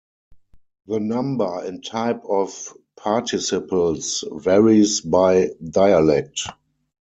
The 0.87 0.99
number 0.99 1.63
and 1.63 1.85
type 1.85 2.23
of 2.27 2.75
participles 2.97 4.23
varies 4.31 5.01
by 5.01 5.51
dialect. 5.63 6.41